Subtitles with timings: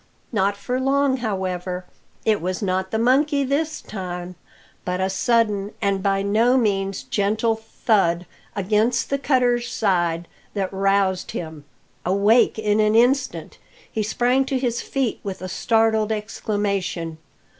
[0.31, 1.85] Not for long, however.
[2.25, 4.33] It was not the monkey this time,
[4.83, 8.25] but a sudden and by no means gentle thud
[8.55, 11.65] against the cutters side that roused him.
[12.03, 13.59] Awake in an instant,
[13.91, 17.19] he sprang to his feet with a startled exclamation.